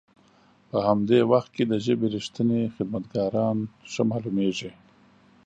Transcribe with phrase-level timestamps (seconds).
[0.69, 3.57] په همدي وخت کې د ژبې رښتني خدمت کاران
[3.91, 4.71] ښه مالومیږي.